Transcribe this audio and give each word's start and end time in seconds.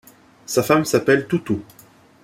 Sa 0.47 0.63
femme 0.63 0.83
s'appelle 0.83 1.27
Thouthou. 1.27 1.61